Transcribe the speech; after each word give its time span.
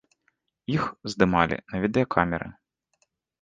Іх 0.75 0.83
здымалі 1.13 1.57
на 1.75 1.83
відэакамеры. 1.85 2.49